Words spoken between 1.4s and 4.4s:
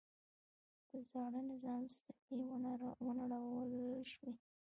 نظام ستنې ونړول شوې.